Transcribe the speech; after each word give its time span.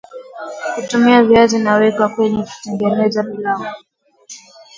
Kutumia 0.75 1.23
viazi 1.23 1.59
na 1.59 1.73
weka 1.75 2.09
kwenye 2.09 2.43
kutengeneza 2.43 3.23
pilau 3.23 3.65